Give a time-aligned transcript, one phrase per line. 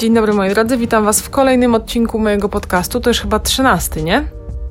[0.00, 3.00] Dzień dobry moi drodzy, witam Was w kolejnym odcinku mojego podcastu.
[3.00, 4.24] To już chyba trzynasty, nie?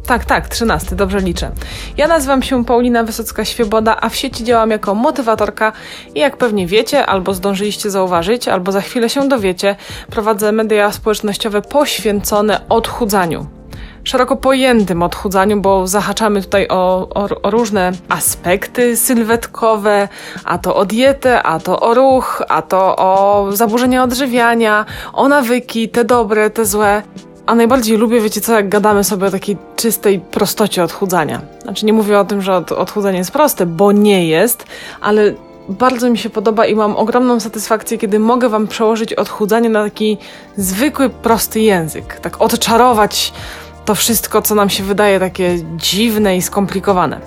[0.06, 1.52] Tak, tak, trzynasty, dobrze liczę.
[1.98, 5.72] Ja nazywam się Paulina Wysocka-Świeboda, a w sieci działam jako motywatorka
[6.16, 9.76] i jak pewnie wiecie, albo zdążyliście zauważyć, albo za chwilę się dowiecie,
[10.12, 13.59] prowadzę media społecznościowe poświęcone odchudzaniu
[14.04, 20.08] szeroko pojętym odchudzaniu, bo zahaczamy tutaj o, o, o, różne aspekty sylwetkowe,
[20.46, 25.90] a to o dietę, a to o ruch, a to o zaburzenia odżywiania, o nawyki,
[25.90, 27.04] te dobre, te złe.
[27.46, 31.42] A najbardziej lubię, wiecie co, jak gadamy sobie o takiej czystej prostocie odchudzania.
[31.62, 34.66] Znaczy nie mówię o tym, że odchudzanie jest proste, bo nie jest,
[35.02, 35.34] ale
[35.70, 40.18] bardzo mi się podoba i mam ogromną satysfakcję, kiedy mogę Wam przełożyć odchudzanie na taki
[40.58, 42.20] zwykły, prosty język.
[42.20, 43.34] Tak odczarować
[43.90, 47.20] to wszystko, co nam się wydaje takie dziwne i skomplikowane.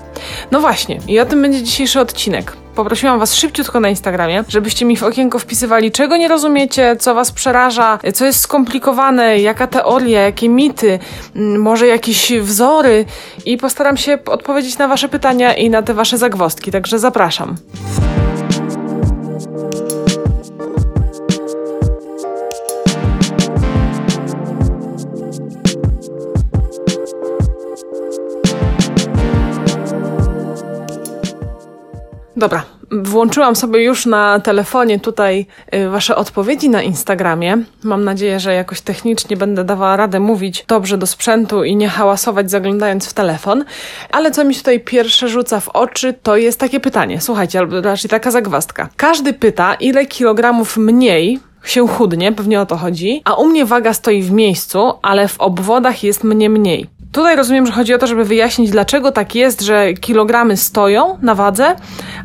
[0.51, 2.57] No właśnie, i o tym będzie dzisiejszy odcinek.
[2.75, 7.33] Poprosiłam Was szybciutko na Instagramie, żebyście mi w okienko wpisywali, czego nie rozumiecie, co Was
[7.33, 10.99] przeraża, co jest skomplikowane, jaka teoria, jakie mity,
[11.37, 13.05] mm, może jakieś wzory
[13.47, 17.57] i postaram się odpowiedzieć na Wasze pytania i na te Wasze zagwostki, także zapraszam.
[32.43, 37.59] Dobra, włączyłam sobie już na telefonie tutaj y, Wasze odpowiedzi na Instagramie.
[37.83, 42.51] Mam nadzieję, że jakoś technicznie będę dawała radę mówić dobrze do sprzętu i nie hałasować
[42.51, 43.65] zaglądając w telefon.
[44.11, 47.21] Ale co mi tutaj pierwsze rzuca w oczy, to jest takie pytanie.
[47.21, 48.89] Słuchajcie, albo raczej taka zagwastka.
[48.97, 53.95] Każdy pyta, ile kilogramów mniej się chudnie, pewnie o to chodzi, a u mnie waga
[53.95, 57.02] stoi w miejscu, ale w obwodach jest mnie mniej.
[57.13, 61.35] Tutaj rozumiem, że chodzi o to, żeby wyjaśnić, dlaczego tak jest, że kilogramy stoją na
[61.35, 61.77] wadze,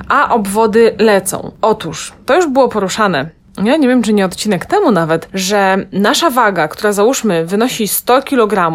[0.08, 1.52] a obwody lecą.
[1.62, 3.30] Otóż, to już było poruszane
[3.64, 8.22] ja nie wiem, czy nie odcinek temu nawet, że nasza waga, która załóżmy wynosi 100
[8.22, 8.74] kg,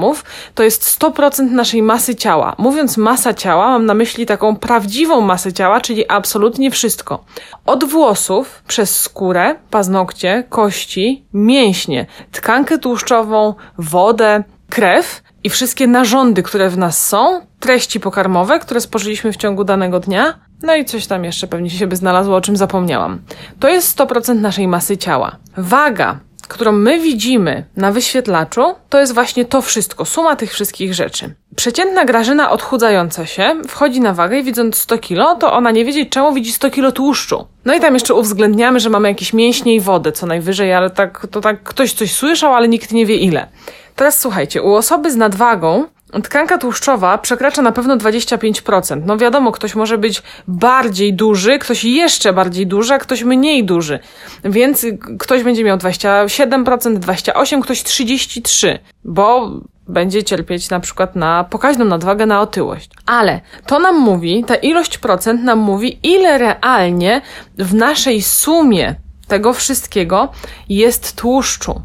[0.54, 2.54] to jest 100% naszej masy ciała.
[2.58, 7.24] Mówiąc masa ciała, mam na myśli taką prawdziwą masę ciała, czyli absolutnie wszystko.
[7.66, 16.70] Od włosów, przez skórę, paznokcie, kości, mięśnie, tkankę tłuszczową, wodę, krew i wszystkie narządy, które
[16.70, 21.24] w nas są, treści pokarmowe, które spożyliśmy w ciągu danego dnia, no i coś tam
[21.24, 23.20] jeszcze pewnie się by znalazło, o czym zapomniałam.
[23.60, 25.36] To jest 100% naszej masy ciała.
[25.56, 31.34] Waga, którą my widzimy na wyświetlaczu, to jest właśnie to wszystko, suma tych wszystkich rzeczy.
[31.56, 36.08] Przeciętna Grażyna odchudzająca się wchodzi na wagę i widząc 100 kilo, to ona nie wiedzieć
[36.08, 37.46] czemu widzi 100 kilo tłuszczu.
[37.64, 41.26] No i tam jeszcze uwzględniamy, że mamy jakieś mięśnie i wodę co najwyżej, ale tak,
[41.30, 43.48] to tak ktoś coś słyszał, ale nikt nie wie ile.
[43.96, 45.84] Teraz słuchajcie, u osoby z nadwagą
[46.20, 49.02] tkanka tłuszczowa przekracza na pewno 25%.
[49.06, 53.98] No wiadomo, ktoś może być bardziej duży, ktoś jeszcze bardziej duży, a ktoś mniej duży.
[54.44, 54.86] Więc
[55.18, 59.50] ktoś będzie miał 27%, 28%, ktoś 33%, bo
[59.88, 62.90] będzie cierpieć na przykład na pokaźną nadwagę, na otyłość.
[63.06, 67.22] Ale to nam mówi, ta ilość procent nam mówi, ile realnie
[67.58, 68.94] w naszej sumie
[69.32, 70.28] tego wszystkiego
[70.68, 71.82] jest tłuszczu.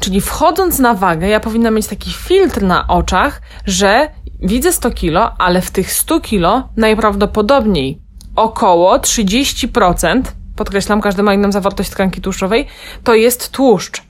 [0.00, 4.10] Czyli wchodząc na wagę, ja powinna mieć taki filtr na oczach, że
[4.42, 7.98] widzę 100 kilo, ale w tych 100 kilo najprawdopodobniej
[8.36, 10.22] około 30%,
[10.56, 12.66] podkreślam, każdy ma inną zawartość tkanki tłuszczowej,
[13.04, 14.02] to jest tłuszcz.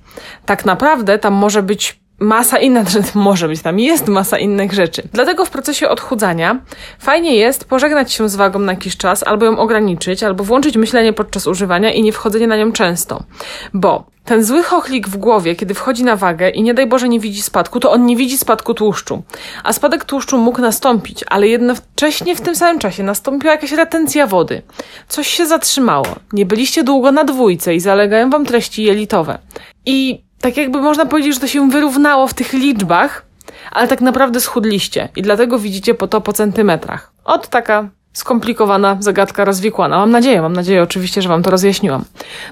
[0.44, 5.02] Tak naprawdę tam może być masa innych rzeczy, może być tam, jest masa innych rzeczy.
[5.12, 6.60] Dlatego w procesie odchudzania
[6.98, 11.12] fajnie jest pożegnać się z wagą na jakiś czas, albo ją ograniczyć, albo włączyć myślenie
[11.12, 13.22] podczas używania i nie wchodzenie na nią często.
[13.74, 17.20] Bo ten zły chochlik w głowie, kiedy wchodzi na wagę i nie daj Boże nie
[17.20, 19.22] widzi spadku, to on nie widzi spadku tłuszczu.
[19.64, 24.62] A spadek tłuszczu mógł nastąpić, ale jednocześnie w tym samym czasie nastąpiła jakaś retencja wody.
[25.08, 26.06] Coś się zatrzymało.
[26.32, 29.38] Nie byliście długo na dwójce i zalegają wam treści jelitowe.
[29.86, 33.26] I tak jakby można powiedzieć, że to się wyrównało w tych liczbach,
[33.72, 37.12] ale tak naprawdę schudliście i dlatego widzicie po to po centymetrach.
[37.24, 39.98] Od taka skomplikowana zagadka rozwikłana.
[39.98, 42.04] Mam nadzieję, mam nadzieję oczywiście, że Wam to rozjaśniłam.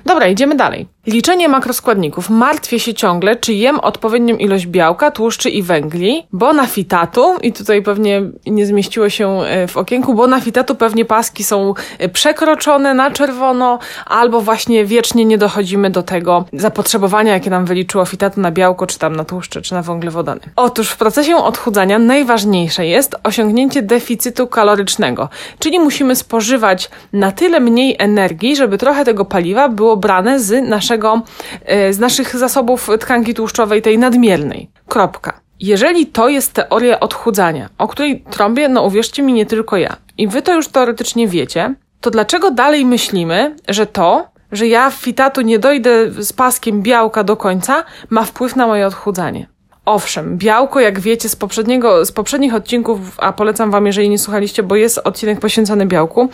[0.04, 0.88] Dobra, idziemy dalej.
[1.06, 2.30] Liczenie makroskładników.
[2.30, 7.52] Martwię się ciągle, czy jem odpowiednią ilość białka, tłuszczy i węgli, bo na fitatu, i
[7.52, 12.08] tutaj pewnie nie zmieściło się e, w okienku, bo na fitatu pewnie paski są e,
[12.08, 18.40] przekroczone na czerwono, albo właśnie wiecznie nie dochodzimy do tego zapotrzebowania, jakie nam wyliczyło fitatu
[18.40, 20.40] na białko, czy tam na tłuszcze, czy na węglowodany.
[20.56, 25.28] Otóż w procesie odchudzania najważniejsze jest osiągnięcie deficytu kalorycznego,
[25.58, 30.93] czyli musimy spożywać na tyle mniej energii, żeby trochę tego paliwa było brane z naszego
[30.94, 31.22] naszego,
[31.64, 34.70] e, z naszych zasobów tkanki tłuszczowej, tej nadmiernej.
[34.88, 35.40] Kropka.
[35.60, 40.28] Jeżeli to jest teoria odchudzania, o której trąbię, no uwierzcie mi, nie tylko ja, i
[40.28, 45.40] wy to już teoretycznie wiecie, to dlaczego dalej myślimy, że to, że ja w fitatu
[45.40, 49.46] nie dojdę z paskiem białka do końca, ma wpływ na moje odchudzanie.
[49.86, 54.62] Owszem, białko, jak wiecie z, poprzedniego, z poprzednich odcinków, a polecam wam, jeżeli nie słuchaliście,
[54.62, 56.28] bo jest odcinek poświęcony białku,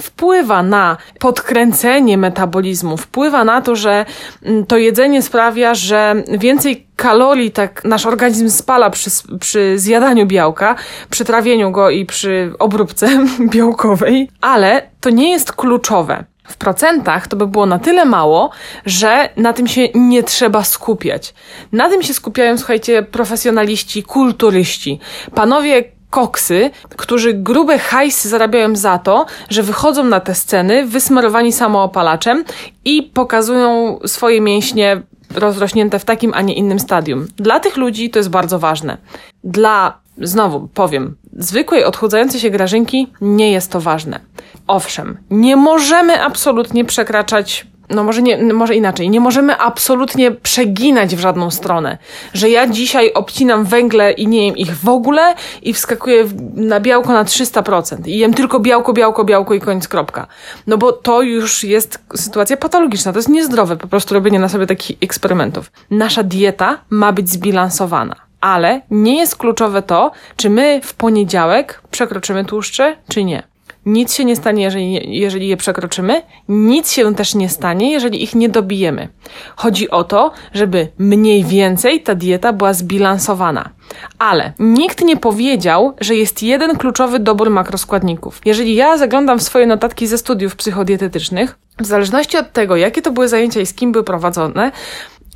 [0.00, 4.06] wpływa na podkręcenie metabolizmu, wpływa na to, że
[4.42, 9.10] mm, to jedzenie sprawia, że więcej kalorii tak nasz organizm spala przy,
[9.40, 10.74] przy zjadaniu białka,
[11.10, 13.08] przy trawieniu go i przy obróbce
[13.52, 16.24] białkowej, ale to nie jest kluczowe.
[16.48, 18.50] W procentach to by było na tyle mało,
[18.86, 21.34] że na tym się nie trzeba skupiać.
[21.72, 25.00] Na tym się skupiają, słuchajcie, profesjonaliści, kulturyści.
[25.34, 32.44] Panowie koksy, którzy grube hajsy zarabiają za to, że wychodzą na te sceny wysmarowani samoopalaczem
[32.84, 35.02] i pokazują swoje mięśnie
[35.34, 37.26] rozrośnięte w takim, a nie innym stadium.
[37.36, 38.98] Dla tych ludzi to jest bardzo ważne.
[39.44, 44.20] Dla, znowu powiem, zwykłej odchudzającej się grażynki nie jest to ważne.
[44.66, 51.20] Owszem, nie możemy absolutnie przekraczać no może, nie, może inaczej, nie możemy absolutnie przeginać w
[51.20, 51.98] żadną stronę,
[52.34, 57.12] że ja dzisiaj obcinam węgle i nie jem ich w ogóle i wskakuję na białko
[57.12, 60.26] na 300% i jem tylko białko, białko, białko i koniec kropka.
[60.66, 64.66] No bo to już jest sytuacja patologiczna, to jest niezdrowe po prostu robienie na sobie
[64.66, 65.72] takich eksperymentów.
[65.90, 68.16] Nasza dieta ma być zbilansowana.
[68.40, 73.55] Ale nie jest kluczowe to, czy my w poniedziałek przekroczymy tłuszcze, czy nie.
[73.86, 78.34] Nic się nie stanie, jeżeli, jeżeli je przekroczymy, nic się też nie stanie, jeżeli ich
[78.34, 79.08] nie dobijemy.
[79.56, 83.70] Chodzi o to, żeby mniej więcej ta dieta była zbilansowana.
[84.18, 88.40] Ale nikt nie powiedział, że jest jeden kluczowy dobór makroskładników.
[88.44, 93.12] Jeżeli ja zaglądam w swoje notatki ze studiów psychodietetycznych, w zależności od tego, jakie to
[93.12, 94.72] były zajęcia i z kim były prowadzone,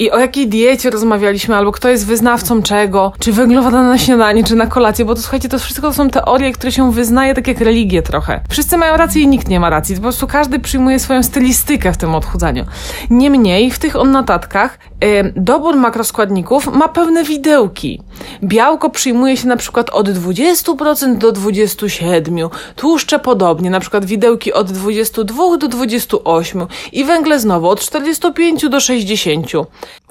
[0.01, 4.57] i o jakiej diecie rozmawialiśmy, albo kto jest wyznawcą czego, czy węglowodana na śniadanie, czy
[4.57, 7.61] na kolację, bo to słuchajcie, to wszystko to są teorie, które się wyznaje tak jak
[7.61, 8.41] religie trochę.
[8.49, 11.97] Wszyscy mają rację i nikt nie ma racji, po prostu każdy przyjmuje swoją stylistykę w
[11.97, 12.65] tym odchudzaniu.
[13.11, 18.03] Niemniej w tych notatkach yy, dobór makroskładników ma pewne widełki.
[18.45, 24.73] Białko przyjmuje się na przykład od 20% do 27%, tłuszcze podobnie, na przykład widełki od
[24.73, 29.47] 22 do 28 i węgle znowu od 45 do 60.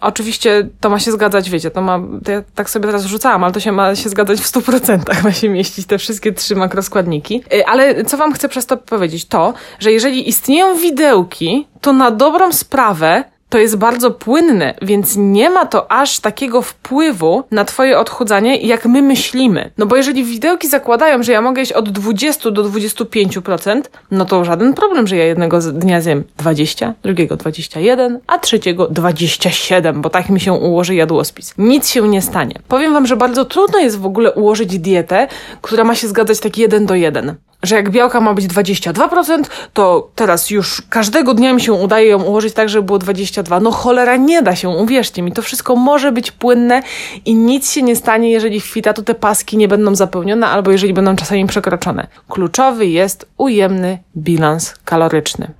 [0.01, 3.53] Oczywiście to ma się zgadzać, wiecie, to ma, to ja tak sobie teraz rzucałam, ale
[3.53, 7.43] to się ma się zgadzać w 100%, ma się mieścić te wszystkie trzy makroskładniki.
[7.53, 9.25] Y, ale co wam chcę przez to powiedzieć?
[9.25, 15.49] To, że jeżeli istnieją widełki, to na dobrą sprawę to jest bardzo płynne, więc nie
[15.49, 19.71] ma to aż takiego wpływu na twoje odchudzanie, jak my myślimy.
[19.77, 23.81] No bo jeżeli widełki zakładają, że ja mogę jeść od 20 do 25%,
[24.11, 30.01] no to żaden problem, że ja jednego dnia zjem 20, drugiego 21, a trzeciego 27,
[30.01, 31.53] bo tak mi się ułoży jadłospis.
[31.57, 32.55] Nic się nie stanie.
[32.67, 35.27] Powiem wam, że bardzo trudno jest w ogóle ułożyć dietę,
[35.61, 39.43] która ma się zgadzać tak jeden do jeden że jak białka ma być 22%,
[39.73, 43.38] to teraz już każdego dnia mi się udaje ją ułożyć tak, żeby było 22.
[43.61, 46.81] No cholera, nie da się, uwierzcie mi, to wszystko może być płynne
[47.25, 50.93] i nic się nie stanie, jeżeli w fitatu te paski nie będą zapełnione albo jeżeli
[50.93, 52.07] będą czasami przekroczone.
[52.29, 55.53] Kluczowy jest ujemny bilans kaloryczny.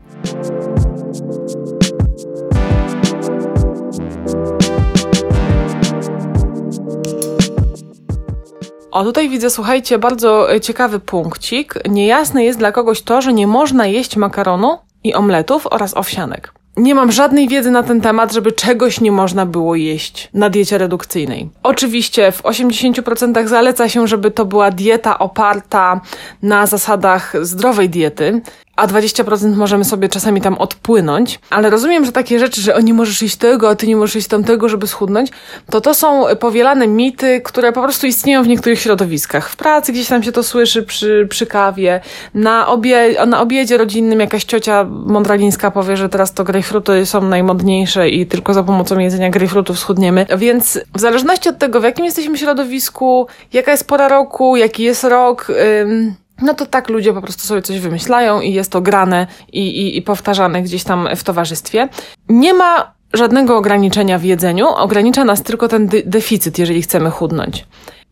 [8.91, 11.73] O, tutaj widzę, słuchajcie, bardzo e, ciekawy punkcik.
[11.89, 16.58] Niejasne jest dla kogoś to, że nie można jeść makaronu i omletów oraz owsianek.
[16.79, 20.77] Nie mam żadnej wiedzy na ten temat, żeby czegoś nie można było jeść na diecie
[20.77, 21.49] redukcyjnej.
[21.63, 26.01] Oczywiście w 80% zaleca się, żeby to była dieta oparta
[26.41, 28.41] na zasadach zdrowej diety,
[28.79, 32.93] a 20% możemy sobie czasami tam odpłynąć, ale rozumiem, że takie rzeczy, że o nie
[32.93, 35.31] możesz iść tego, a ty nie możesz iść tamtego, żeby schudnąć,
[35.69, 39.49] to to są powielane mity, które po prostu istnieją w niektórych środowiskach.
[39.49, 42.01] W pracy gdzieś tam się to słyszy przy, przy kawie,
[42.33, 48.09] na, obie, na obiedzie rodzinnym jakaś ciocia mądralińska powie, że teraz to grejpfruty są najmodniejsze
[48.09, 52.37] i tylko za pomocą jedzenia grejpfrutów schudniemy, więc w zależności od tego, w jakim jesteśmy
[52.37, 55.47] środowisku, jaka jest pora roku, jaki jest rok,
[55.81, 59.59] ym, no to tak ludzie po prostu sobie coś wymyślają i jest to grane i,
[59.59, 61.89] i, i powtarzane gdzieś tam w towarzystwie.
[62.29, 67.65] Nie ma żadnego ograniczenia w jedzeniu, ogranicza nas tylko ten de deficyt, jeżeli chcemy chudnąć.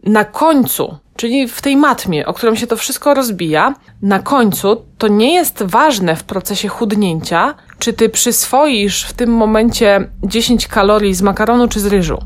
[0.04, 5.08] Na końcu, czyli w tej matmie, o którą się to wszystko rozbija, na końcu to
[5.08, 11.22] nie jest ważne w procesie chudnięcia, czy ty przyswoisz w tym momencie 10 kalorii z
[11.22, 12.18] makaronu czy z ryżu.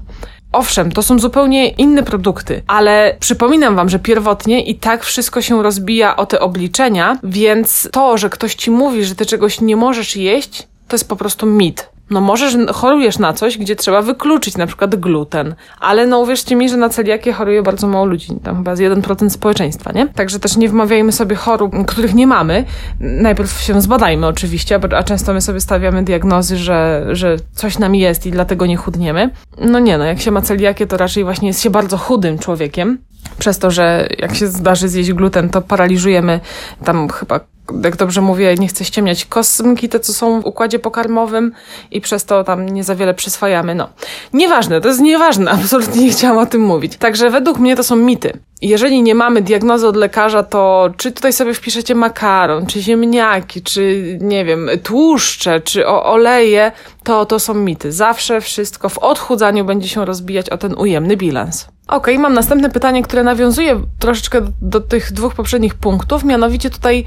[0.51, 5.63] Owszem, to są zupełnie inne produkty, ale przypominam wam, że pierwotnie i tak wszystko się
[5.63, 10.15] rozbija o te obliczenia, więc to, że ktoś ci mówi, że ty czegoś nie możesz
[10.15, 11.89] jeść, to jest po prostu mit.
[12.11, 16.69] No możesz, chorujesz na coś, gdzie trzeba wykluczyć na przykład gluten, ale no uwierzcie mi,
[16.69, 20.07] że na celiakię choruje bardzo mało ludzi, tam chyba z 1% społeczeństwa, nie?
[20.07, 22.65] Także też nie wmawiajmy sobie chorób, których nie mamy.
[22.99, 28.25] Najpierw się zbadajmy oczywiście, a często my sobie stawiamy diagnozy, że, że coś nam jest
[28.25, 29.29] i dlatego nie chudniemy.
[29.59, 32.97] No nie, no jak się ma celiakię, to raczej właśnie jest się bardzo chudym człowiekiem,
[33.37, 36.39] przez to, że jak się zdarzy zjeść gluten, to paraliżujemy
[36.83, 37.39] tam chyba
[37.83, 41.51] jak dobrze mówię, nie chcę ściemniać, kosmki te, co są w układzie pokarmowym
[41.91, 43.75] i przez to tam nie za wiele przyswajamy.
[43.75, 43.89] No,
[44.33, 46.97] nieważne, to jest nieważne, absolutnie nie chciałam o tym mówić.
[46.97, 48.39] Także według mnie to są mity.
[48.61, 54.03] Jeżeli nie mamy diagnozy od lekarza, to czy tutaj sobie wpiszecie makaron, czy ziemniaki, czy
[54.21, 56.71] nie wiem, tłuszcze, czy oleje,
[57.03, 57.91] to to są mity.
[57.91, 61.67] Zawsze wszystko w odchudzaniu będzie się rozbijać o ten ujemny bilans.
[61.87, 66.23] Ok, mam następne pytanie, które nawiązuje troszeczkę do, do tych dwóch poprzednich punktów.
[66.23, 67.05] Mianowicie tutaj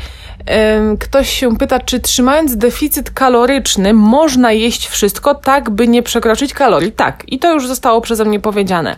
[0.79, 6.55] ym, ktoś się pyta, czy trzymając deficyt kaloryczny można jeść wszystko tak, by nie przekroczyć
[6.55, 6.93] kalorii?
[6.93, 8.97] Tak, i to już zostało przeze mnie powiedziane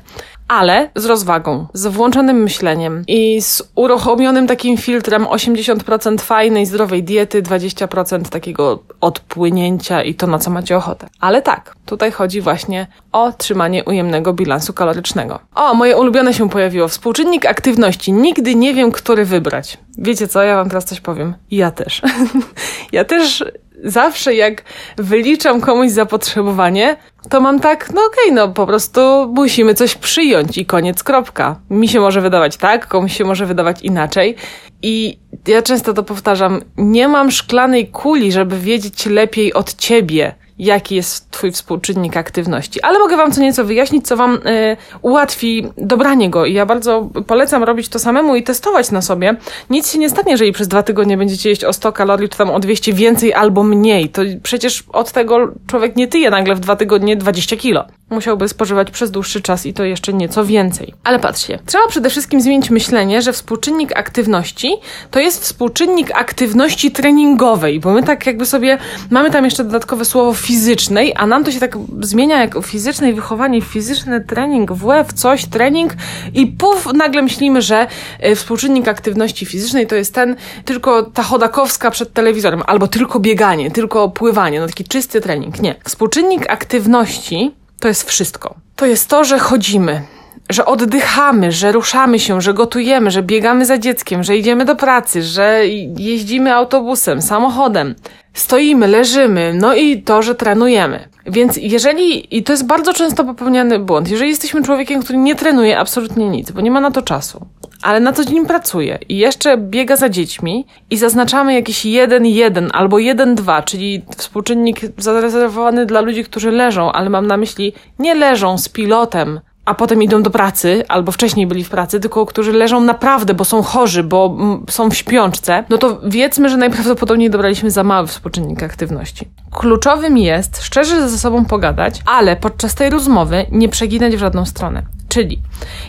[0.48, 7.42] ale z rozwagą, z włączonym myśleniem i z uruchomionym takim filtrem 80% fajnej, zdrowej diety,
[7.42, 11.06] 20% takiego odpłynięcia i to, na co macie ochotę.
[11.20, 15.38] Ale tak, tutaj chodzi właśnie o trzymanie ujemnego bilansu kalorycznego.
[15.54, 16.88] O, moje ulubione się pojawiło.
[16.88, 18.12] Współczynnik aktywności.
[18.12, 19.78] Nigdy nie wiem, który wybrać.
[19.98, 21.34] Wiecie co, ja wam teraz coś powiem.
[21.50, 22.02] Ja też.
[22.92, 23.44] ja też
[23.84, 24.62] zawsze jak
[24.96, 26.96] wyliczam komuś zapotrzebowanie,
[27.30, 29.00] to mam tak, no okej, okay, no po prostu
[29.34, 31.60] musimy coś przyjąć i koniec, kropka.
[31.70, 34.36] Mi się może wydawać tak, komuś się może wydawać inaczej.
[34.82, 40.94] I ja często to powtarzam, nie mam szklanej kuli, żeby wiedzieć lepiej od ciebie jaki
[40.94, 42.82] jest Twój współczynnik aktywności.
[42.82, 46.46] Ale mogę Wam co nieco wyjaśnić, co Wam y, ułatwi dobranie go.
[46.46, 49.36] I ja bardzo polecam robić to samemu i testować na sobie.
[49.70, 52.50] Nic się nie stanie, jeżeli przez dwa tygodnie będziecie jeść o 100 kalorii, czy tam
[52.50, 54.08] o 200 więcej albo mniej.
[54.08, 57.84] To przecież od tego człowiek nie tyje nagle w dwa tygodnie 20 kilo.
[58.10, 60.94] Musiałby spożywać przez dłuższy czas i to jeszcze nieco więcej.
[61.04, 64.76] Ale patrzcie, trzeba przede wszystkim zmienić myślenie, że współczynnik aktywności
[65.10, 68.78] to jest współczynnik aktywności treningowej, bo my tak jakby sobie
[69.10, 73.62] mamy tam jeszcze dodatkowe słowo fizycznej, a nam to się tak zmienia jak fizyczne wychowanie,
[73.62, 75.92] fizyczny trening, WF, coś, trening
[76.34, 77.86] i puf, nagle myślimy, że
[78.20, 83.70] e, współczynnik aktywności fizycznej to jest ten, tylko ta chodakowska przed telewizorem, albo tylko bieganie,
[83.70, 85.60] tylko pływanie, no taki czysty trening.
[85.60, 85.74] Nie.
[85.84, 88.54] Współczynnik aktywności to jest wszystko.
[88.76, 90.02] To jest to, że chodzimy,
[90.50, 95.22] że oddychamy, że ruszamy się, że gotujemy, że biegamy za dzieckiem, że idziemy do pracy,
[95.22, 95.60] że
[95.98, 97.94] jeździmy autobusem, samochodem,
[98.34, 101.08] stoimy, leżymy, no i to, że trenujemy.
[101.26, 105.78] Więc jeżeli, i to jest bardzo często popełniany błąd, jeżeli jesteśmy człowiekiem, który nie trenuje
[105.78, 107.46] absolutnie nic, bo nie ma na to czasu,
[107.82, 112.96] ale na co dzień pracuje i jeszcze biega za dziećmi i zaznaczamy jakiś 1-1 albo
[112.96, 118.68] 1-2, czyli współczynnik zarezerwowany dla ludzi, którzy leżą, ale mam na myśli nie leżą z
[118.68, 123.34] pilotem, a potem idą do pracy, albo wcześniej byli w pracy, tylko którzy leżą naprawdę,
[123.34, 124.36] bo są chorzy, bo
[124.70, 129.28] są w śpiączce, no to wiedzmy, że najprawdopodobniej dobraliśmy za mały współczynnik aktywności.
[129.52, 134.82] Kluczowym jest szczerze ze sobą pogadać, ale podczas tej rozmowy nie przeginać w żadną stronę.
[135.16, 135.38] Czyli,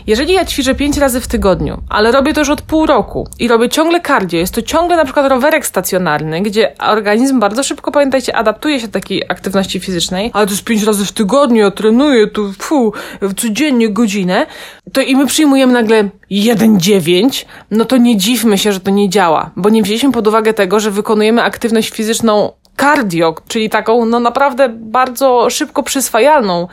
[0.06, 3.48] jeżeli ja ćwiczę pięć razy w tygodniu, ale robię to już od pół roku i
[3.48, 8.36] robię ciągle cardio, jest to ciągle na przykład rowerek stacjonarny, gdzie organizm bardzo szybko, pamiętajcie,
[8.36, 12.26] adaptuje się do takiej aktywności fizycznej, ale to jest pięć razy w tygodniu, ja trenuję
[12.26, 12.92] tu, fu,
[13.36, 14.46] codziennie godzinę,
[14.92, 19.50] to i my przyjmujemy nagle 1,9, no to nie dziwmy się, że to nie działa,
[19.56, 24.68] bo nie wzięliśmy pod uwagę tego, że wykonujemy aktywność fizyczną cardio, czyli taką no naprawdę
[24.68, 26.68] bardzo szybko przyswajalną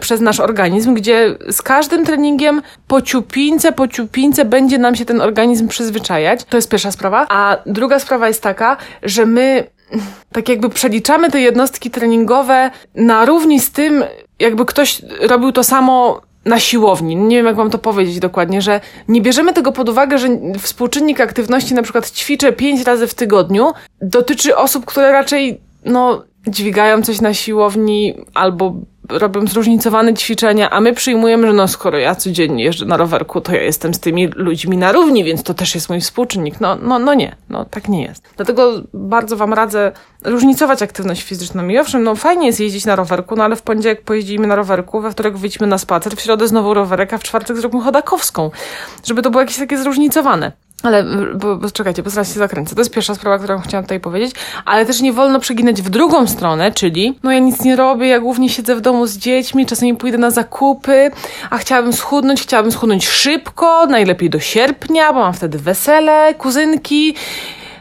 [0.00, 5.20] przez nasz organizm, gdzie z każdym treningiem po ciupince, po ciupince będzie nam się ten
[5.20, 6.44] organizm przyzwyczajać.
[6.44, 7.26] To jest pierwsza sprawa.
[7.28, 9.70] A druga sprawa jest taka, że my
[10.32, 14.04] tak jakby przeliczamy te jednostki treningowe na równi z tym,
[14.38, 17.16] jakby ktoś robił to samo na siłowni.
[17.16, 20.28] Nie wiem, jak mam to powiedzieć dokładnie, że nie bierzemy tego pod uwagę, że
[20.58, 27.02] współczynnik aktywności, na przykład ćwiczę pięć razy w tygodniu, dotyczy osób, które raczej, no, dźwigają
[27.02, 28.74] coś na siłowni albo
[29.08, 33.52] robią zróżnicowane ćwiczenia, a my przyjmujemy, że no skoro ja codziennie jeżdżę na rowerku, to
[33.52, 36.60] ja jestem z tymi ludźmi na równi, więc to też jest mój współczynnik.
[36.60, 38.28] No, no, no nie, no tak nie jest.
[38.36, 39.92] Dlatego bardzo Wam radzę
[40.24, 41.68] różnicować aktywność fizyczną.
[41.68, 45.00] I owszem, no fajnie jest jeździć na rowerku, no ale w poniedziałek pojeździmy na rowerku,
[45.00, 48.50] we wtorek wyjdźmy na spacer, w środę znowu rowerek, a w czwartek zrobimy chodakowską.
[49.04, 50.52] Żeby to było jakieś takie zróżnicowane.
[50.82, 51.04] Ale,
[51.34, 52.74] bo, bo czekajcie, bo zaraz się zakręcę.
[52.74, 54.32] To jest pierwsza sprawa, którą chciałam tutaj powiedzieć.
[54.64, 58.20] Ale też nie wolno przeginać w drugą stronę, czyli no ja nic nie robię, ja
[58.20, 61.10] głównie siedzę w domu z dziećmi, czasami pójdę na zakupy,
[61.50, 67.14] a chciałabym schudnąć, chciałabym schudnąć szybko, najlepiej do sierpnia, bo mam wtedy wesele, kuzynki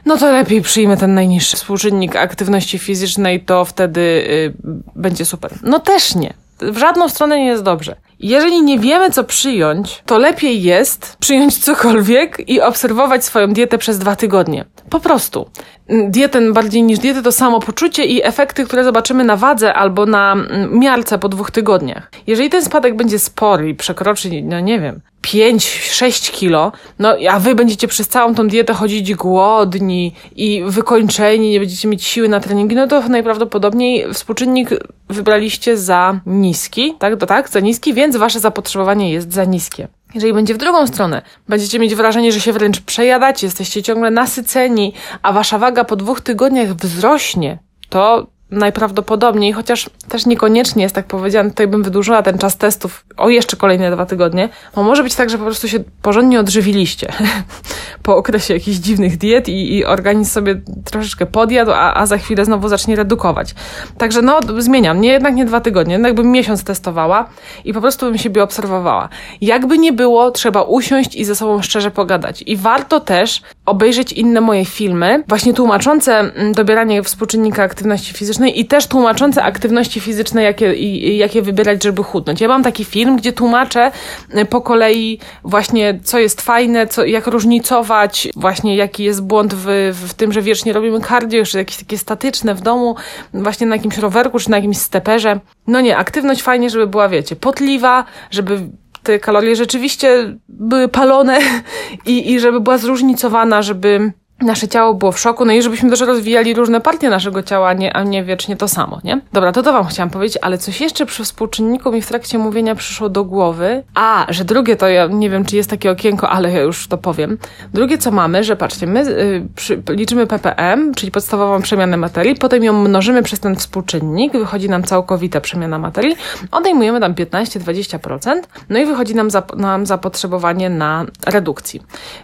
[0.05, 4.53] no to lepiej przyjmę ten najniższy współczynnik aktywności fizycznej, to wtedy y,
[4.95, 5.53] będzie super.
[5.63, 6.33] No też nie.
[6.59, 7.95] W żadną stronę nie jest dobrze.
[8.19, 13.99] Jeżeli nie wiemy, co przyjąć, to lepiej jest przyjąć cokolwiek i obserwować swoją dietę przez
[13.99, 14.65] dwa tygodnie.
[14.89, 15.49] Po prostu.
[15.89, 20.79] Dietę bardziej niż dietę to samopoczucie i efekty, które zobaczymy na wadze albo na mm,
[20.79, 22.11] miarce po dwóch tygodniach.
[22.27, 27.55] Jeżeli ten spadek będzie spory i przekroczy, no nie wiem, 5-6 kilo, no a wy
[27.55, 32.75] będziecie przez całą tą dietę chodzić głodni i wykończeni, nie będziecie mieć siły na treningi,
[32.75, 34.69] no to najprawdopodobniej współczynnik
[35.09, 37.19] wybraliście za niski, tak?
[37.19, 39.87] To tak, za niski, więc wasze zapotrzebowanie jest za niskie.
[40.15, 44.93] Jeżeli będzie w drugą stronę, będziecie mieć wrażenie, że się wręcz przejadacie, jesteście ciągle nasyceni,
[45.21, 47.59] a wasza waga po dwóch tygodniach wzrośnie,
[47.89, 53.29] to najprawdopodobniej, chociaż też niekoniecznie jest tak powiedziane, tutaj bym wydłużyła ten czas testów o
[53.29, 57.13] jeszcze kolejne dwa tygodnie, bo może być tak, że po prostu się porządnie odżywiliście
[58.03, 62.45] po okresie jakichś dziwnych diet i, i organizm sobie troszeczkę podjadł, a, a za chwilę
[62.45, 63.55] znowu zacznie redukować.
[63.97, 65.01] Także no, zmieniam.
[65.01, 67.29] Nie, jednak nie dwa tygodnie, jednak bym miesiąc testowała
[67.65, 69.09] i po prostu bym siebie obserwowała.
[69.41, 72.43] Jakby nie było, trzeba usiąść i ze sobą szczerze pogadać.
[72.45, 78.65] I warto też obejrzeć inne moje filmy, właśnie tłumaczące mm, dobieranie współczynnika aktywności fizycznej i
[78.65, 80.73] też tłumaczące aktywności fizyczne, jakie,
[81.17, 82.41] jakie wybierać, żeby chudnąć.
[82.41, 83.91] Ja mam taki film, gdzie tłumaczę
[84.37, 89.65] y, po kolei właśnie, co jest fajne, co, jak różnicować, właśnie jaki jest błąd w,
[90.07, 92.95] w tym, że wiecznie robimy cardio, jeszcze jakieś takie statyczne w domu,
[93.33, 95.39] właśnie na jakimś rowerku, czy na jakimś steperze.
[95.67, 98.59] No nie, aktywność fajnie, żeby była, wiecie, potliwa, żeby
[99.03, 101.39] te kalorie rzeczywiście były palone
[102.05, 106.01] i, i żeby była zróżnicowana, żeby nasze ciało było w szoku, no i żebyśmy też
[106.01, 109.21] rozwijali różne partie naszego ciała, nie, a nie wiecznie to samo, nie?
[109.33, 112.75] Dobra, to to wam chciałam powiedzieć, ale coś jeszcze przy współczynniku mi w trakcie mówienia
[112.75, 113.83] przyszło do głowy.
[113.93, 116.97] A, że drugie to ja nie wiem, czy jest takie okienko, ale ja już to
[116.97, 117.37] powiem.
[117.73, 122.63] Drugie, co mamy, że patrzcie, my y, przy, liczymy ppm, czyli podstawową przemianę materii, potem
[122.63, 126.15] ją mnożymy przez ten współczynnik, wychodzi nam całkowita przemiana materii,
[126.51, 131.81] odejmujemy tam 15-20%, no i wychodzi nam, zap, nam zapotrzebowanie na redukcji.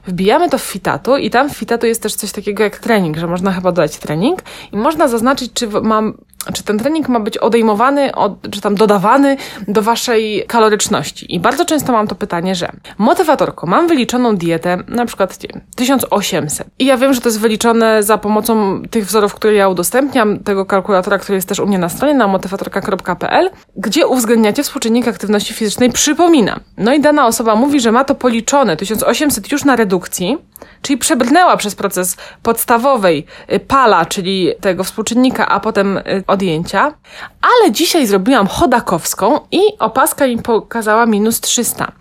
[0.07, 3.27] Wbijamy to w fitatu i tam w fitatu jest też coś takiego jak trening, że
[3.27, 4.39] można chyba dodać trening
[4.71, 6.17] i można zaznaczyć, czy mam
[6.53, 11.35] czy ten trening ma być odejmowany, od, czy tam dodawany do waszej kaloryczności.
[11.35, 16.67] I bardzo często mam to pytanie, że motywatorko, mam wyliczoną dietę, na przykład nie, 1800.
[16.79, 20.65] I ja wiem, że to jest wyliczone za pomocą tych wzorów, które ja udostępniam, tego
[20.65, 25.91] kalkulatora, który jest też u mnie na stronie, na motywatorka.pl, gdzie uwzględniacie współczynnik aktywności fizycznej,
[25.91, 26.59] przypominam.
[26.77, 30.37] No i dana osoba mówi, że ma to policzone 1800 już na redukcji,
[30.81, 36.93] czyli przebrnęła przez proces podstawowej y, pala, czyli tego współczynnika, a potem y, odjęcia,
[37.41, 41.91] ale dzisiaj zrobiłam chodakowską i opaska mi pokazała minus 300.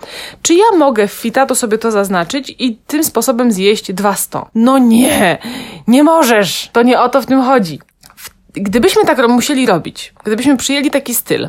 [0.42, 4.38] Czy ja mogę w fitatu sobie to zaznaczyć i tym sposobem zjeść 200?
[4.54, 5.38] No nie,
[5.86, 6.70] nie możesz.
[6.72, 7.80] To nie o to w tym chodzi.
[8.54, 11.48] Gdybyśmy tak musieli robić, gdybyśmy przyjęli taki styl,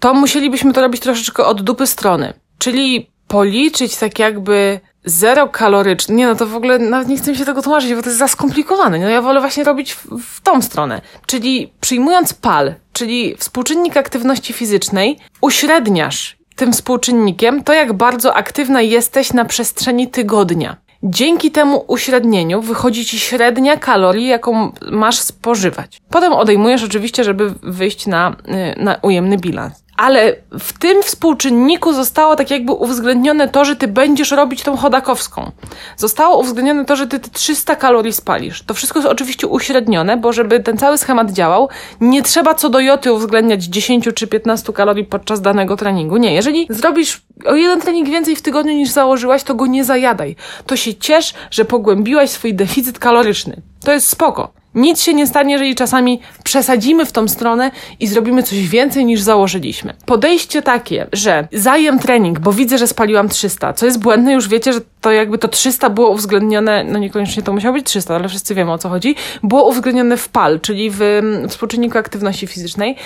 [0.00, 2.34] to musielibyśmy to robić troszeczkę od dupy strony.
[2.58, 6.14] Czyli policzyć tak jakby zero kaloryczny.
[6.14, 8.18] Nie, no to w ogóle nawet nie chcę mi się tego tłumaczyć, bo to jest
[8.18, 8.98] za skomplikowane.
[8.98, 11.00] No ja wolę właśnie robić w, w tą stronę.
[11.26, 19.32] Czyli przyjmując PAL, czyli współczynnik aktywności fizycznej, uśredniasz tym współczynnikiem to, jak bardzo aktywna jesteś
[19.32, 20.76] na przestrzeni tygodnia.
[21.02, 26.00] Dzięki temu uśrednieniu wychodzi ci średnia kalorii, jaką masz spożywać.
[26.10, 28.36] Potem odejmujesz oczywiście, żeby wyjść na,
[28.78, 33.88] y, na ujemny bilans ale w tym współczynniku zostało tak jakby uwzględnione to, że ty
[33.88, 35.50] będziesz robić tą chodakowską.
[35.96, 38.62] Zostało uwzględnione to, że ty te 300 kalorii spalisz.
[38.62, 41.68] To wszystko jest oczywiście uśrednione, bo żeby ten cały schemat działał,
[42.00, 46.16] nie trzeba co do joty uwzględniać 10 czy 15 kalorii podczas danego treningu.
[46.16, 50.36] Nie, jeżeli zrobisz o jeden trening więcej w tygodniu niż założyłaś, to go nie zajadaj.
[50.66, 53.62] To się ciesz, że pogłębiłaś swój deficyt kaloryczny.
[53.84, 54.63] To jest spoko.
[54.74, 59.20] Nic się nie stanie, jeżeli czasami przesadzimy w tą stronę i zrobimy coś więcej niż
[59.20, 59.94] założyliśmy.
[60.06, 64.72] Podejście takie, że zajem trening, bo widzę, że spaliłam 300, co jest błędne, już wiecie,
[64.72, 68.54] że to jakby to 300 było uwzględnione, no niekoniecznie to musiało być 300, ale wszyscy
[68.54, 71.00] wiemy o co chodzi, było uwzględnione w PAL, czyli w
[71.48, 72.96] współczynniku aktywności fizycznej,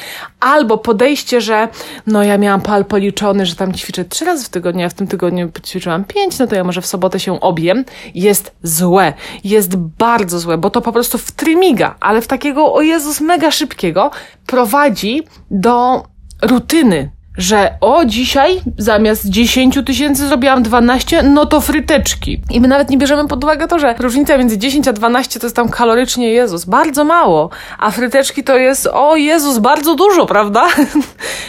[0.41, 1.69] albo podejście, że
[2.07, 5.07] no ja miałam PAL policzony, że tam ćwiczę 3 razy w tygodniu, a w tym
[5.07, 9.13] tygodniu ćwiczyłam 5, no to ja może w sobotę się obiem, jest złe,
[9.45, 13.21] jest bardzo złe, bo to po prostu w trim miga, ale w takiego, o Jezus,
[13.21, 14.11] mega szybkiego,
[14.47, 16.03] prowadzi do
[16.43, 17.11] rutyny.
[17.39, 22.43] że o, dzisiaj zamiast 10 tysięcy zrobiłam 12, no to fryteczki.
[22.51, 25.47] I my nawet nie bierzemy pod uwagę to, że różnica między 10 a 12 to
[25.47, 30.67] jest tam kalorycznie Jezus, bardzo mało, a fryteczki to jest o Jezus, bardzo dużo, prawda?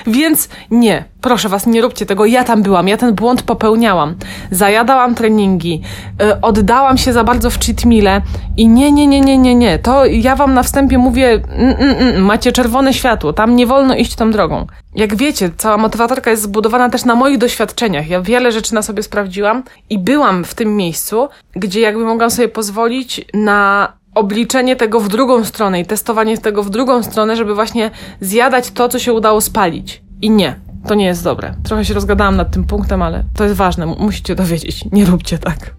[0.08, 2.26] Więc nie, proszę was, nie róbcie tego.
[2.26, 4.16] Ja tam byłam, ja ten błąd popełniałam.
[4.52, 5.82] Zajadałam treningi,
[6.20, 8.22] yy, oddałam się za bardzo w cheat meal
[8.58, 9.80] i nie, nie, nie, nie, nie, nie.
[9.80, 13.96] To ja wam na wstępie mówię, mm, mm, mm, macie czerwone światło, tam nie wolno
[13.96, 14.68] iść tą drogą.
[14.96, 18.10] Jak wiecie, cała motywatorka jest zbudowana też na moich doświadczeniach.
[18.10, 22.48] Ja wiele rzeczy na sobie sprawdziłam i byłam w tym miejscu, gdzie jakby mogłam sobie
[22.48, 27.92] pozwolić na obliczenie tego w drugą stronę i testowanie tego w drugą stronę, żeby właśnie
[28.22, 30.02] zjadać to, co się udało spalić.
[30.22, 30.56] I nie,
[30.88, 31.54] to nie jest dobre.
[31.64, 34.86] Trochę się rozgadałam nad tym punktem, ale to jest ważne, musicie dowiedzieć.
[34.92, 35.74] Nie róbcie tak.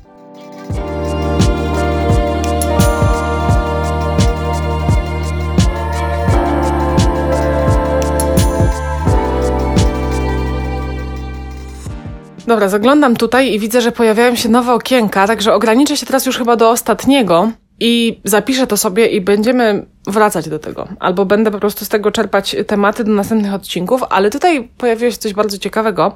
[12.46, 16.38] Dobra, zaglądam tutaj i widzę, że pojawiają się nowe okienka, także ograniczę się teraz już
[16.38, 20.88] chyba do ostatniego i zapiszę to sobie i będziemy wracać do tego.
[21.00, 25.16] Albo będę po prostu z tego czerpać tematy do następnych odcinków, ale tutaj pojawiło się
[25.16, 26.14] coś bardzo ciekawego.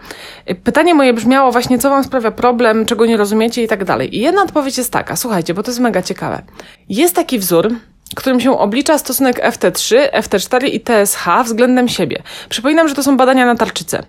[0.65, 4.17] Pytanie moje brzmiało właśnie, co wam sprawia problem, czego nie rozumiecie i tak dalej.
[4.17, 6.43] I jedna odpowiedź jest taka, słuchajcie, bo to jest mega ciekawe.
[6.89, 7.73] Jest taki wzór,
[8.17, 12.23] którym się oblicza stosunek FT3, FT4 i TSH względem siebie.
[12.49, 14.03] Przypominam, że to są badania na tarczycę.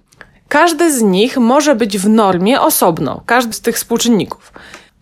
[0.49, 4.51] Każdy z nich może być w normie osobno, każdy z tych współczynników.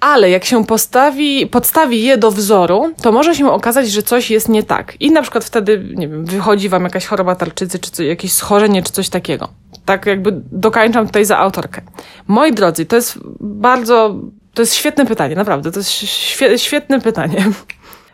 [0.04, 4.50] Ale jak się postawi, podstawi je do wzoru, to może się okazać, że coś jest
[4.50, 5.02] nie tak.
[5.02, 8.84] I na przykład wtedy, nie wiem, wychodzi wam jakaś choroba tarczycy, czy coś, jakieś schorzenie,
[8.84, 9.50] czy coś takiego.
[9.86, 11.82] Tak jakby dokańczam tutaj za autorkę.
[12.28, 14.16] Moi drodzy, to jest bardzo,
[14.54, 17.46] to jest świetne pytanie, naprawdę, to jest świe, świetne pytanie.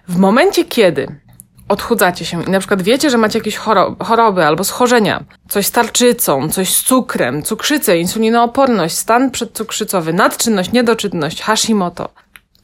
[0.07, 1.19] W momencie, kiedy
[1.69, 3.57] odchudzacie się i na przykład wiecie, że macie jakieś
[3.99, 11.41] choroby albo schorzenia, coś z tarczycą, coś z cukrem, cukrzycę, insulinooporność, stan przedcukrzycowy, nadczynność, niedoczynność,
[11.41, 12.09] Hashimoto,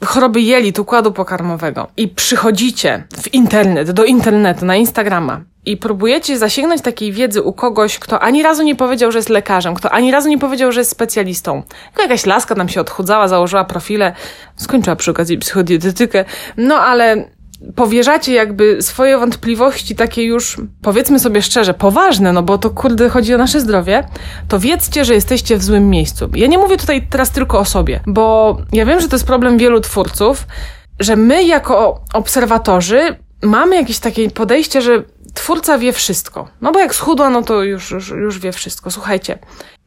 [0.05, 1.87] choroby jelit, układu pokarmowego.
[1.97, 7.99] I przychodzicie w internet, do internetu, na Instagrama i próbujecie zasięgnąć takiej wiedzy u kogoś,
[7.99, 10.91] kto ani razu nie powiedział, że jest lekarzem, kto ani razu nie powiedział, że jest
[10.91, 11.63] specjalistą.
[11.85, 14.13] Tylko jakaś laska tam się odchudzała, założyła profile,
[14.55, 16.25] skończyła przy okazji psychodietetykę,
[16.57, 17.34] no ale
[17.75, 23.33] powierzacie jakby swoje wątpliwości takie już, powiedzmy sobie szczerze, poważne, no bo to kurde chodzi
[23.33, 24.07] o nasze zdrowie,
[24.47, 26.29] to wiedzcie, że jesteście w złym miejscu.
[26.35, 29.57] Ja nie mówię tutaj teraz tylko o sobie, bo ja wiem, że to jest problem
[29.57, 30.47] wielu twórców,
[30.99, 36.47] że my jako obserwatorzy mamy jakieś takie podejście, że twórca wie wszystko.
[36.61, 38.91] No bo jak schudła, no to już, już, już wie wszystko.
[38.91, 39.39] Słuchajcie,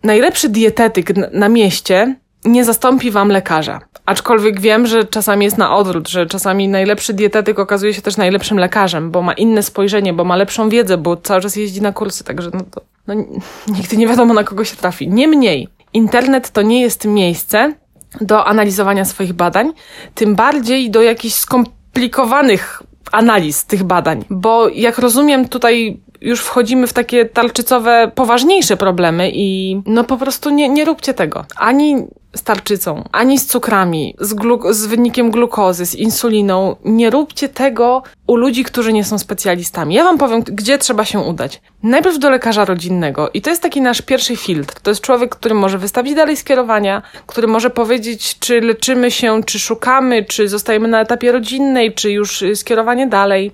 [0.03, 3.81] najlepszy dietetyk na mieście nie zastąpi wam lekarza.
[4.09, 8.59] Aczkolwiek wiem, że czasami jest na odwrót, że czasami najlepszy dietetyk okazuje się też najlepszym
[8.59, 12.25] lekarzem, bo ma inne spojrzenie, bo ma lepszą wiedzę, bo cały czas jeździ na kursy,
[12.25, 13.15] także no to no,
[13.77, 15.09] nigdy nie wiadomo na kogo się trafi.
[15.09, 17.75] Niemniej, internet to nie jest miejsce
[18.21, 19.73] do analizowania swoich badań,
[20.15, 26.93] tym bardziej do jakichś skomplikowanych analiz tych badań, bo jak rozumiem tutaj już wchodzimy w
[26.93, 31.45] takie talczycowe, poważniejsze problemy i no po prostu nie, nie róbcie tego.
[31.57, 34.37] Ani z tarczycą, ani z cukrami, z,
[34.71, 36.77] z wynikiem glukozy, z insuliną.
[36.85, 39.95] Nie róbcie tego u ludzi, którzy nie są specjalistami.
[39.95, 41.61] Ja wam powiem, gdzie trzeba się udać.
[41.83, 44.81] Najpierw do lekarza rodzinnego i to jest taki nasz pierwszy filtr.
[44.81, 49.59] To jest człowiek, który może wystawić dalej skierowania, który może powiedzieć, czy leczymy się, czy
[49.59, 53.53] szukamy, czy zostajemy na etapie rodzinnej, czy już skierowanie dalej.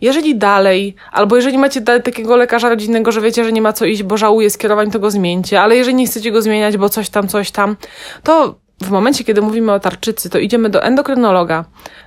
[0.00, 4.02] Jeżeli dalej, albo jeżeli macie takiego lekarza rodzinnego, że wiecie, że nie ma co iść,
[4.02, 7.28] bo żałuje skierowań, to go zmieńcie, ale jeżeli nie chcecie go zmieniać, bo coś tam,
[7.28, 7.76] coś tam,
[8.22, 11.64] to w momencie, kiedy mówimy o tarczycy, to idziemy do endokrynologa,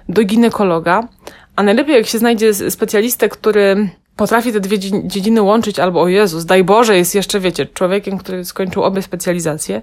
[0.10, 1.08] do ginekologa,
[1.56, 6.46] a najlepiej jak się znajdzie specjalistę, który potrafi te dwie dziedziny łączyć, albo o Jezus,
[6.46, 9.82] daj Boże, jest jeszcze, wiecie, człowiekiem, który skończył obie specjalizacje.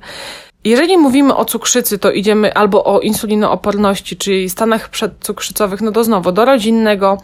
[0.64, 6.32] Jeżeli mówimy o cukrzycy, to idziemy albo o insulinooporności, czyli stanach przedcukrzycowych, no to znowu
[6.32, 7.18] do rodzinnego.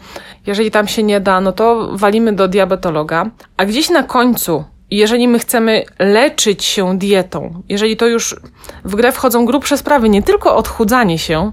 [0.45, 3.29] Jeżeli tam się nie da, no to walimy do diabetologa.
[3.57, 8.35] A gdzieś na końcu jeżeli my chcemy leczyć się dietą, jeżeli to już
[8.83, 11.51] w grę wchodzą grubsze sprawy, nie tylko odchudzanie się,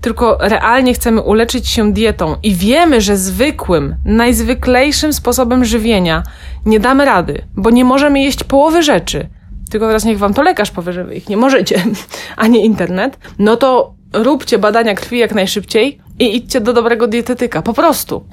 [0.00, 6.22] tylko realnie chcemy uleczyć się dietą i wiemy, że zwykłym, najzwyklejszym sposobem żywienia
[6.66, 9.28] nie damy rady, bo nie możemy jeść połowy rzeczy,
[9.70, 11.84] tylko teraz niech wam to lekarz powie, że wy ich nie możecie,
[12.36, 17.62] a nie internet, no to róbcie badania krwi jak najszybciej i idźcie do dobrego dietetyka,
[17.62, 18.24] po prostu.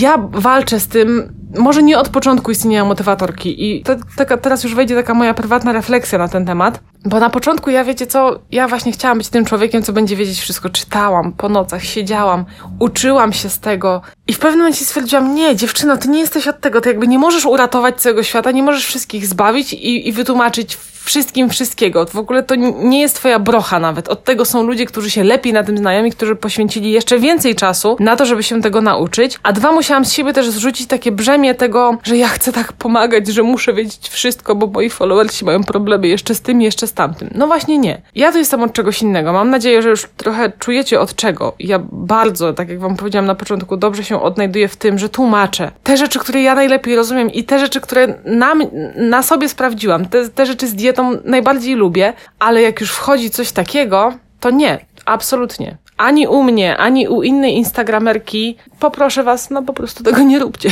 [0.00, 4.74] Ja walczę z tym, może nie od początku istnienia motywatorki i to, taka, teraz już
[4.74, 8.68] wejdzie taka moja prywatna refleksja na ten temat, bo na początku ja wiecie co, ja
[8.68, 10.70] właśnie chciałam być tym człowiekiem, co będzie wiedzieć wszystko.
[10.70, 12.44] Czytałam po nocach, siedziałam,
[12.78, 16.60] uczyłam się z tego I w pewnym momencie stwierdziłam, nie, dziewczyno, ty nie jesteś od
[16.60, 20.78] tego, ty jakby nie możesz uratować całego świata, nie możesz wszystkich zbawić i, i wytłumaczyć
[21.04, 22.06] wszystkim wszystkiego.
[22.06, 24.08] W ogóle to nie jest twoja brocha nawet.
[24.08, 27.54] Od tego są ludzie, którzy się lepiej na tym znają i którzy poświęcili jeszcze więcej
[27.54, 29.38] czasu na to, żeby się tego nauczyć.
[29.42, 33.26] A dwa, musiałam z siebie też zrzucić takie brzemię tego, że ja chcę tak pomagać,
[33.26, 37.30] że muszę wiedzieć wszystko, bo moi followersi mają problemy jeszcze z tym, jeszcze z tamtym.
[37.34, 38.02] No właśnie nie.
[38.14, 39.32] Ja tu jestem od czegoś innego.
[39.32, 41.54] Mam nadzieję, że już trochę czujecie od czego.
[41.58, 45.70] Ja bardzo, tak jak wam powiedziałam na początku, dobrze się odnajduję w tym, że tłumaczę
[45.82, 48.54] te rzeczy, które ja najlepiej rozumiem i te rzeczy, które na,
[48.96, 50.08] na sobie sprawdziłam.
[50.08, 54.86] Te, te rzeczy z dietą najbardziej lubię, ale jak już wchodzi coś takiego, to nie,
[55.04, 55.76] absolutnie.
[55.96, 60.70] Ani u mnie, ani u innej instagramerki, poproszę was, no po prostu tego nie róbcie.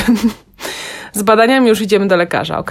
[1.12, 2.70] Z badaniami już idziemy do lekarza, ok?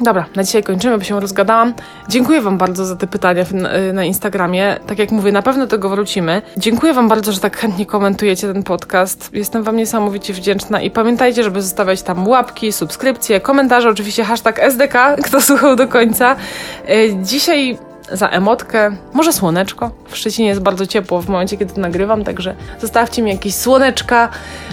[0.00, 1.74] Dobra, na dzisiaj kończymy, bo się rozgadałam.
[2.08, 3.44] Dziękuję Wam bardzo za te pytania
[3.92, 4.76] na Instagramie.
[4.86, 6.42] Tak jak mówię, na pewno do tego wrócimy.
[6.56, 9.30] Dziękuję Wam bardzo, że tak chętnie komentujecie ten podcast.
[9.32, 15.16] Jestem Wam niesamowicie wdzięczna i pamiętajcie, żeby zostawiać tam łapki, subskrypcje, komentarze, oczywiście hashtag SDK,
[15.24, 16.36] kto słuchał do końca.
[16.86, 17.78] E, dzisiaj
[18.12, 19.90] za emotkę, może słoneczko.
[20.08, 24.28] W Szczecinie jest bardzo ciepło w momencie, kiedy nagrywam, także zostawcie mi jakieś słoneczka,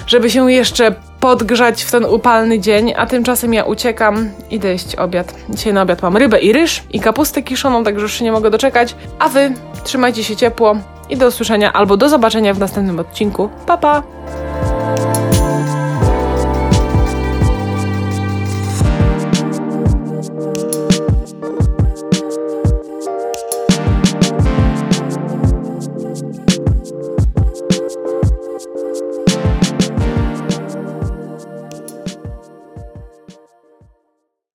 [0.07, 5.35] żeby się jeszcze podgrzać w ten upalny dzień, a tymczasem ja uciekam, idę jeść obiad.
[5.49, 8.49] Dzisiaj na obiad mam rybę i ryż i kapustę kiszoną, także już się nie mogę
[8.49, 8.95] doczekać.
[9.19, 10.75] A wy trzymajcie się ciepło
[11.09, 13.49] i do usłyszenia albo do zobaczenia w następnym odcinku.
[13.65, 14.18] Pa pa!